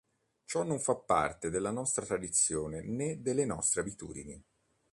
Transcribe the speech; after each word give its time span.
Ciò 0.45 0.63
non 0.63 0.79
fa 0.79 0.95
parte 0.95 1.51
della 1.51 1.69
nostra 1.69 2.03
tradizione, 2.03 2.81
né 2.81 3.21
delle 3.21 3.45
nostre 3.45 3.81
abitudini. 3.81 4.43